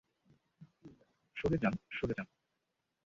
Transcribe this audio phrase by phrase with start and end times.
[1.37, 2.27] সরে যান, সরে যান।